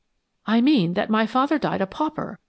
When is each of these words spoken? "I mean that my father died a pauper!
"I 0.47 0.61
mean 0.61 0.95
that 0.95 1.11
my 1.11 1.27
father 1.27 1.59
died 1.59 1.79
a 1.79 1.85
pauper! 1.85 2.39